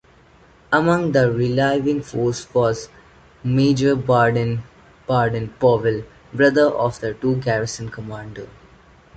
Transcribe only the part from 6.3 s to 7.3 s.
brother of the